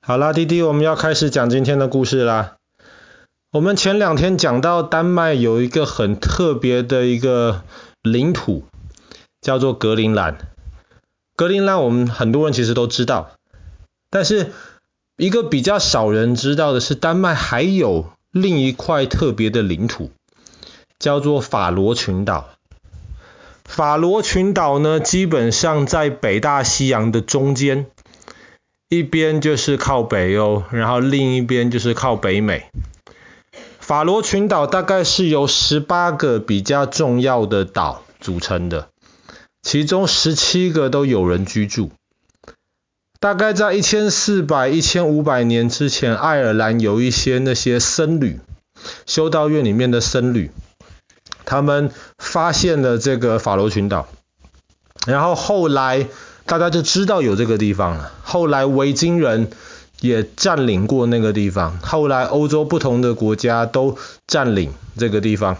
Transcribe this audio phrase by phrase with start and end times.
[0.00, 2.56] 好啦，弟弟，我们要开始讲今天的故事啦。
[3.52, 7.62] 我们前两天讲到丹麦有一个很特别的一个
[8.02, 8.64] 领土，
[9.42, 10.38] 叫做格陵兰。
[11.36, 13.32] 格陵兰我们很多人其实都知道，
[14.08, 14.52] 但是
[15.18, 20.10] 一个比较少人知道的是，丹麦还有另一块特别的领土，
[20.98, 22.48] 叫做法罗群岛。
[23.64, 27.86] 法罗群岛呢，基本上在北大西洋的中间。
[28.90, 32.70] 一边就是靠北欧，然后另一边就是靠北美。
[33.78, 38.88] 法罗群岛大概是由十八个比较重要的岛组成的，
[39.60, 41.90] 其中十七个都有人居住。
[43.20, 48.40] 大概在一千四百、一千五百年之前，爱尔兰有一些那些僧侣，
[49.04, 50.50] 修道院里面的僧侣，
[51.44, 54.08] 他们发现了这个法罗群岛，
[55.06, 56.06] 然后后来。
[56.48, 58.10] 大家就知道有这个地方了。
[58.22, 59.50] 后来维京人
[60.00, 65.58] 也占领过那个地方，后来欧洲不同的国家都占领这个地方，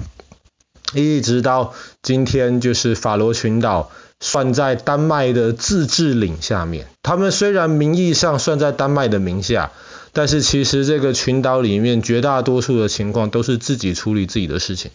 [0.95, 6.87] 一直到今天，就是法罗群岛算在丹麦的自治领下面。
[7.03, 9.73] 他们虽然名义上算在丹麦的名下，
[10.15, 14.91] 但是其实这个群岛里面绝大多数的情况都是自己处理自己的事情。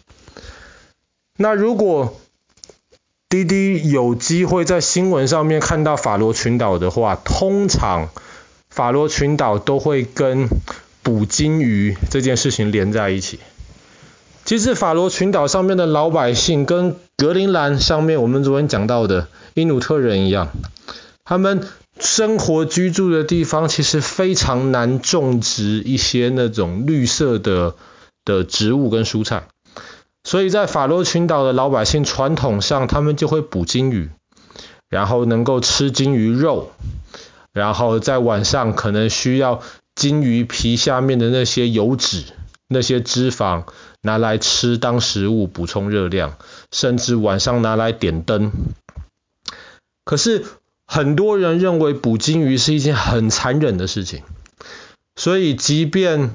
[1.38, 2.20] 那如果
[3.34, 8.10] 滴滴有机会在新闻上面看到法罗群岛的话，通常
[8.70, 10.48] 法罗群岛都会跟
[11.02, 13.40] 捕鲸鱼这件事情连在一起。
[14.46, 20.50] 其实法罗群岛上面的老百姓跟格陵兰上面我们昨天讲到的因纽特人一样，
[21.26, 21.68] 他们
[22.00, 27.74] 生活居住的地方其实非常难种植一些那种绿色的
[28.26, 29.48] 的植物跟蔬菜。
[30.24, 34.10] 所以在法罗群岛的老百姓传统上，他们就会捕鲸鱼，
[34.90, 36.72] 然后能够吃鲸鱼肉，
[37.52, 39.62] 然后在晚上可能需要
[39.96, 42.24] 鲸鱼皮下面的那些油脂、
[42.68, 43.66] 那些脂肪
[44.02, 46.38] 拿来吃当食物补充热量，
[46.72, 48.52] 甚至晚上拿来点灯。
[50.06, 50.46] 可是
[50.86, 54.24] 很多人认为捕鲸鱼是一件很残忍的事情，
[55.16, 56.32] 所以即便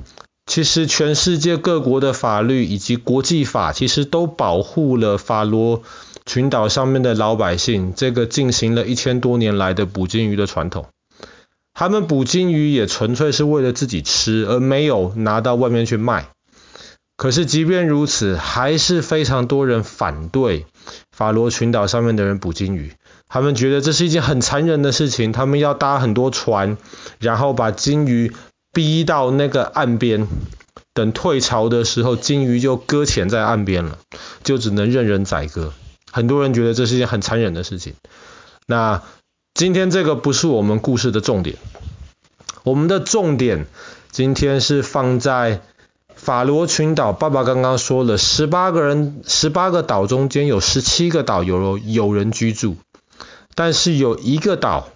[0.48, 5.82] 其实全世界各国的法律以及国际法，其实都保护了法罗
[6.25, 10.87] 群岛上面的老百姓，这个进行了一千多年来的捕鲸鱼的传统。
[11.75, 16.28] 他们捕鲸鱼也纯粹是为了自己吃，而没有拿到外面去卖。
[17.19, 20.64] 可是即便如此，还是非常多人反对
[21.12, 22.92] 法罗群岛上面的人捕鲸鱼。
[23.28, 26.78] 他们觉得这是一件很残忍的事情，他们要搭很多船，
[27.19, 28.32] 然后把鲸鱼。
[28.73, 30.29] 逼到那个岸边，
[30.95, 33.99] 等退潮的时候，鲸鱼就搁浅在岸边了，
[34.45, 35.73] 就只能任人宰割。
[36.12, 37.95] 很多人觉得这是一件很残忍的事情。
[38.67, 39.03] 那
[39.55, 41.56] 今天这个不是我们故事的重点，
[42.62, 43.67] 我们的重点
[44.12, 45.62] 今天是放在
[46.15, 47.12] 法罗群岛。
[47.12, 52.77] 爸爸刚刚说了，十八个人，十八个岛中间有十七个岛有有人居住，
[53.55, 54.89] 但是有一个岛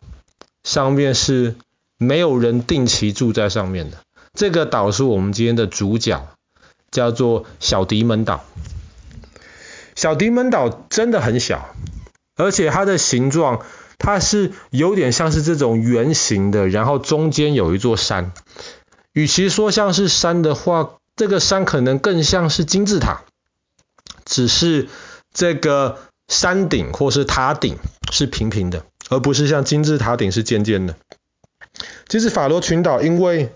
[0.63, 1.57] 上面是。
[2.03, 3.99] 没有人定期住在上面的，
[4.35, 6.29] 这个岛是我们今天的主角，
[6.91, 8.45] 叫做小迪门岛。
[9.95, 11.75] 小迪门岛真的很小，
[12.37, 13.65] 而且它的形状，
[13.99, 18.33] 它是有点像是这种圆形的，然后中间有一座山。
[19.13, 23.23] 与其说像是山的话，这个山可能更像是金字塔，
[24.25, 24.89] 只是
[25.35, 25.99] 这个
[26.29, 27.77] 山顶或是塔顶
[28.11, 30.97] 是平平的，而不是像金字塔顶是尖尖的。
[32.13, 33.49] 其实法罗群岛因为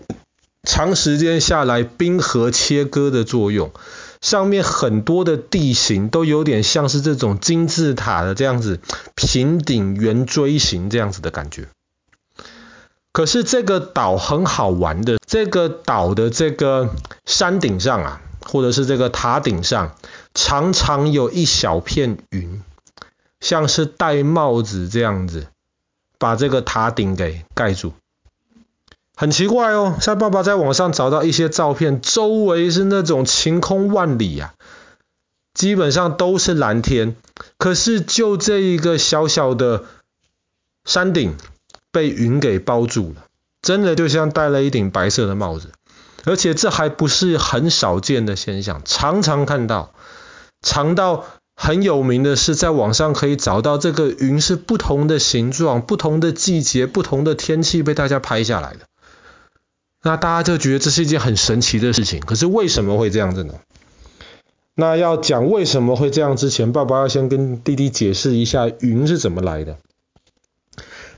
[0.63, 3.69] 长时间下来冰河切割的作用，
[4.19, 8.79] 上面很多的地形都有点像是这种金字塔的这样子
[9.13, 11.67] 平顶圆锥形这样子的感觉。
[13.11, 16.95] 可是这个岛很好玩的，这个岛的这个
[17.27, 19.95] 山顶上啊，或者是这个塔顶上，
[20.33, 22.63] 常常有一小片云，
[23.39, 25.45] 像是戴帽子这样子，
[26.17, 27.93] 把这个塔顶给盖住。
[29.19, 34.53] 很奇怪哦，像爸爸在网上找到一些照片，周围是那种晴空万里啊，
[35.55, 37.15] 基本上都是蓝天，
[37.57, 39.85] 可是就这一个小小的
[40.85, 41.35] 山顶
[41.91, 43.23] 被云给包住了，
[43.63, 45.71] 真的就像戴了一顶白色的帽子，
[46.25, 49.95] 而且这还不是很少见的现象，常常看到，
[50.61, 51.25] 常到
[51.55, 58.81] 很有名的是在网上可以找到这个云是不同的形状、不同的季节、不同的天气被大家拍下来的。
[60.07, 63.55] 那大家就觉得这是一件很神奇的事情，可是为什么会这样子呢？
[64.73, 69.75] 那要讲为什么会这样之前，爸爸要先跟弟弟解释一下云是怎么来的。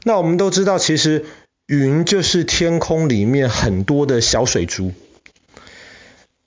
[0.05, 1.25] 那我们都知道，其实
[1.67, 4.91] 云就是天空里面很多的小水珠。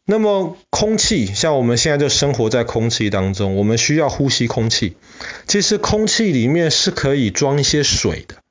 [0.05, 4.97] 那么空气，像我们现在就生活在空气当中，我们需要呼吸空气。
[5.47, 8.42] 其实空气里面是可以装一些水的。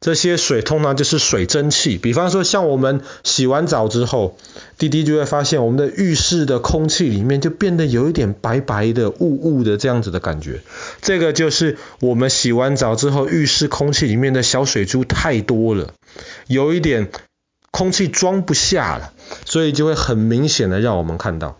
[0.00, 4.38] 这些水通常就是水蒸气，比方说像我们洗完澡之后，
[4.78, 10.62] 滴滴就会发现我们的浴室的空气里面就变得有一点白白的、雾雾的这样子的感觉。
[11.02, 15.92] 这个就是我们洗完澡之后，浴室空气里面的小水珠太多了，
[16.46, 17.10] 有一点
[17.70, 19.12] 空气装不下了，
[19.44, 21.58] 所以就会很明显的让我们看到。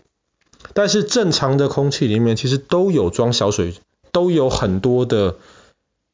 [0.73, 3.75] 但是正常的空气里面其实都有装小水，
[4.11, 5.35] 都有很多的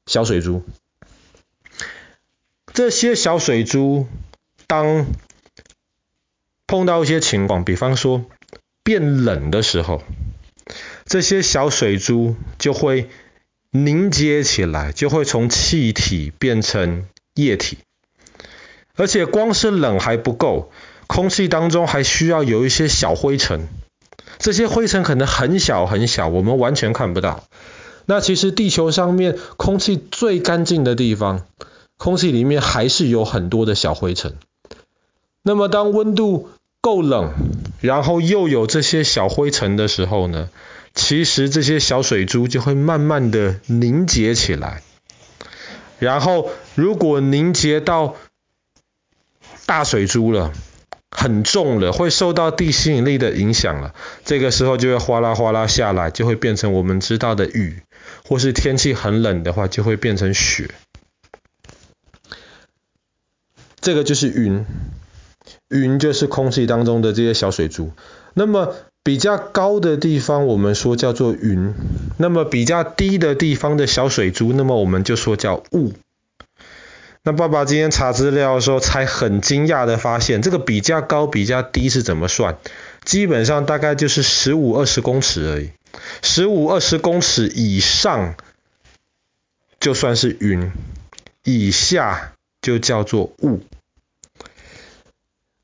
[0.07, 0.63] 小水珠。
[2.77, 4.05] 这些小水珠，
[4.67, 5.07] 当
[6.67, 8.25] 碰到一些情况，比方说
[8.83, 10.03] 变冷的时候，
[11.03, 13.09] 这些小水珠就会
[13.71, 17.79] 凝结起来，就会从气体变成液体。
[18.95, 20.71] 而且光是冷还不够，
[21.07, 23.67] 空气当中还需要有一些小灰尘。
[24.37, 27.43] 这些灰尘可能很小很小，我们完全看不到。
[28.05, 31.47] 那其实地球上面空气最干净的地方。
[31.97, 34.35] 空气里面还是有很多的小灰尘。
[35.41, 36.49] 那么当温度
[36.81, 37.33] 够冷，
[37.81, 40.49] 然后又有这些小灰尘的时候呢，
[40.93, 44.81] 其实这些小水珠就会慢慢的凝结起来。
[45.99, 48.15] 然后如果凝结到
[49.65, 50.53] 大水珠了，
[51.09, 57.81] 很重了，会受到地心引力的影响了，这个时候就会哗啦哗啦下来，就会变成我们知道的雨，
[58.27, 60.69] 或是天气很冷的话，就会变成雪。
[63.87, 64.65] 这个就是云，
[65.69, 67.93] 云就是空气当中的这些小水珠。
[68.33, 71.71] 那么比较高的地方，我们说叫做云；
[72.17, 75.93] 那么比较低的地方的小水珠，那么我们就说叫雾。
[77.23, 82.57] 那爸爸今天查资料的时候，才很惊讶的发现，这个比较高、比较低是怎么算？
[83.05, 85.69] 基本上大概就是十五、二十公尺而已。
[86.21, 88.35] 十五、二十公尺以上
[89.79, 90.73] 就算是云，
[91.45, 93.61] 以下就叫做雾。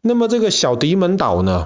[0.06, 1.66] 那么这个小迪门岛呢？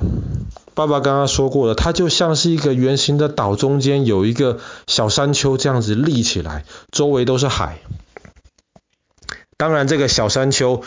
[0.75, 7.79] 爸爸刚刚说过了，它就像是一个圆形的岛，中间有一个小山丘这样子立起来，周围都是海。
[9.57, 10.83] 当然，这个小山丘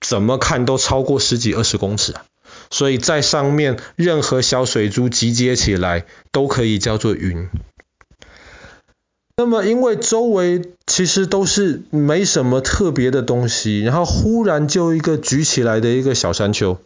[0.00, 2.24] 怎么看都超过十几二十公尺啊，
[2.70, 7.50] 所以在上面任何小水珠集结起来都可以叫做云。
[9.36, 16.78] 那么因为周围其实都是没什么特别的东西，然后忽然就一个举起来的一个小山丘。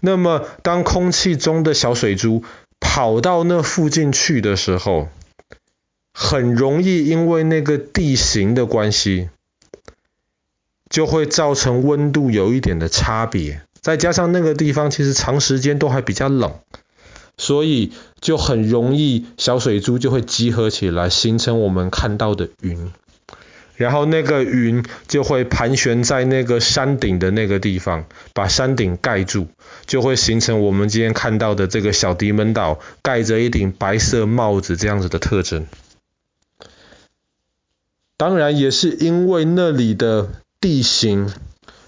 [0.00, 2.42] 那么，当空气中的小水珠
[2.80, 5.08] 跑到那附近去的时候，
[6.12, 9.30] 很容易因为那个地形的关系，
[10.88, 13.62] 就会造成温度有一点的差别。
[13.80, 16.60] 再加上那个地方其实长时间都还比较冷，
[17.36, 22.92] 所以就很容易小水珠就会集合起来，形成我们看到的云。
[23.76, 29.48] 然后那个云就会盘旋在那个山顶的那个地方，把山顶盖住，
[29.86, 35.66] 就会形成我们今天看到的这个小迪门岛盖着一顶白色帽子这样子的特征。
[38.16, 40.30] 当然也是因为那里的
[40.60, 41.32] 地形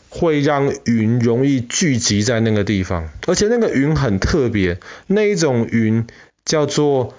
[0.08, 6.05] 会让云容易聚集在那个地方，而且那个云很特别，那一种云
[6.44, 7.14] 叫做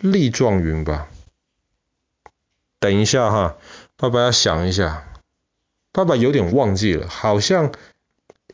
[0.00, 1.09] 粒状云吧。
[2.80, 3.56] 等一下哈，
[3.98, 5.04] 爸爸要想一下，
[5.92, 7.72] 爸爸有点忘记了，好像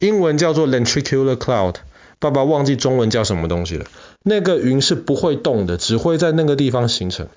[0.00, 1.76] 英文叫做 lenticular cloud，
[2.18, 3.86] 爸爸忘记中文叫什么东西了。
[4.24, 7.28] 那个云是不会动的，只会在那个地方形成，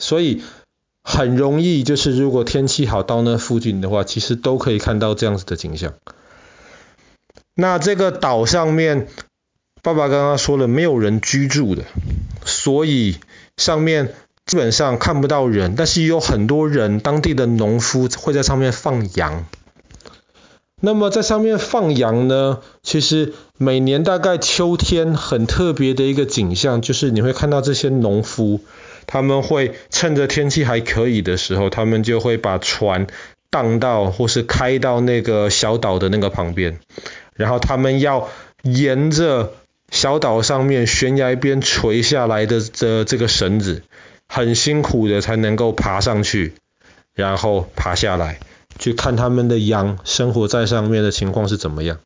[0.00, 0.42] 所以
[1.04, 5.94] 很容易就是如果天气好到那附近的话，其实都可以看到这样子的景象。
[7.54, 9.06] 那这个岛上面，
[9.80, 11.84] 爸爸刚刚说了没有人居住的，
[12.44, 13.18] 所以
[13.56, 14.12] 上面。
[14.48, 19.44] 基本上看不到人，但是有很多人，当地的农夫会在上面放羊。
[20.80, 28.60] 那么在上面放羊呢，其实每年大概秋天很特别的一个景象，就是你会看到这些农夫，
[29.06, 33.06] 他们会趁着天气还可以的时候，他们就会把船
[33.50, 36.78] 荡到或是开到那个小岛的那个旁边，
[37.34, 38.30] 然后他们要
[38.62, 39.52] 沿着
[39.90, 43.82] 小岛上面悬崖边垂下来的这这个绳子。
[44.28, 46.54] 很辛苦的才能够爬上去，
[47.14, 48.40] 然后爬下来，
[48.78, 51.98] 去看他们的羊生活在上面的情况是怎么样。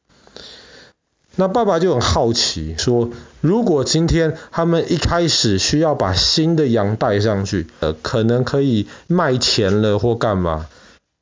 [1.35, 3.11] 那爸爸就很好奇，说
[3.41, 10.67] 如果今天他们一开始需要把新的羊带上去，呃，可能可以卖钱了或干嘛，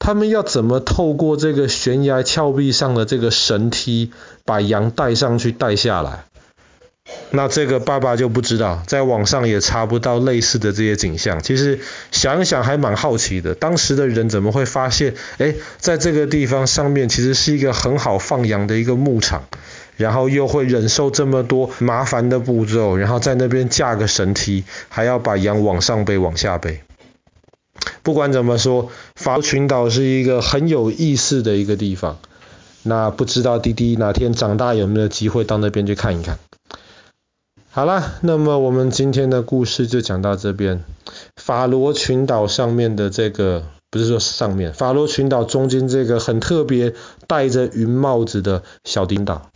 [0.00, 4.10] 他们要怎么透过这个悬崖峭壁上的这个绳梯，
[4.44, 6.24] 把羊带上去带下来？
[7.30, 11.42] 那这个爸爸就不知道，在网上也查不到类似的这些景象。
[11.42, 11.78] 其实
[12.10, 19.44] 想一想还蛮好奇的，当时的人怎么会发现，诶，在这个地方上面其实是一个很好放羊的一个牧场，
[19.96, 26.80] 然后又会忍受这么多麻烦的步骤，然后在那边架个绳梯，还要把羊往上背往下背。
[28.02, 32.18] 不管怎么说，法罗群岛是一个很有意思的一个地方。
[32.82, 36.38] 那不知道弟弟哪天长大有没有机会到那边去看一看。
[37.72, 40.82] 好啦，那么我们今天的故事就讲到这边。
[41.36, 43.62] 法罗群岛上面的这个，
[43.92, 46.92] 不是说上面，法罗群岛中间这个很特别
[47.28, 49.49] 戴着云帽子的小丁岛。